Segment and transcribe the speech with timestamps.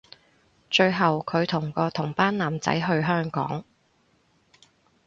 [0.71, 3.63] 最後距同個同班男仔去香港